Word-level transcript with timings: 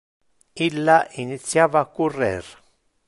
Illa 0.67 0.95
initiava 1.25 1.79
a 1.85 1.89
currer. 2.01 2.39